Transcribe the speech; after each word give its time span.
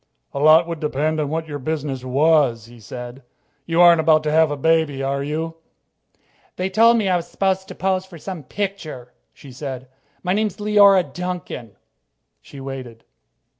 "A 0.33 0.39
lot 0.39 0.67
would 0.67 0.79
depend 0.79 1.19
on 1.19 1.29
what 1.29 1.47
your 1.47 1.59
business 1.59 2.03
was," 2.03 2.65
he 2.65 2.79
said. 2.79 3.21
"You 3.67 3.81
aren't 3.81 3.99
about 4.01 4.23
to 4.23 4.31
have 4.31 4.49
a 4.49 4.57
baby, 4.57 5.03
are 5.03 5.23
you?" 5.23 5.57
"They 6.55 6.71
told 6.71 6.97
me 6.97 7.07
I 7.07 7.15
was 7.17 7.27
supposed 7.27 7.67
to 7.67 7.75
pose 7.75 8.03
for 8.03 8.17
some 8.17 8.41
picture," 8.41 9.13
she 9.31 9.51
said. 9.51 9.87
"My 10.23 10.33
name's 10.33 10.57
Leora 10.59 11.03
Duncan." 11.13 11.75
She 12.41 12.59
waited. 12.59 13.03